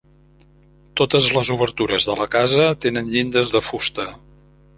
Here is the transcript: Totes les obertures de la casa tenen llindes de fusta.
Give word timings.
Totes 1.01 1.27
les 1.35 1.51
obertures 1.57 2.07
de 2.11 2.15
la 2.23 2.27
casa 2.37 2.67
tenen 2.87 3.13
llindes 3.17 3.55
de 3.59 3.63
fusta. 3.69 4.09